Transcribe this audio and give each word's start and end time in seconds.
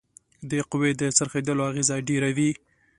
د 0.49 0.51
قوې 0.71 0.91
د 1.01 1.03
څرخیدلو 1.17 1.63
اغیزه 1.71 1.95
ډیره 2.09 2.29
وي. 2.37 2.51